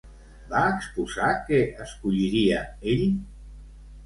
Va 0.53 0.61
exposar 0.69 1.27
què 1.49 1.59
escolliria, 1.85 2.63
ell? 2.97 3.07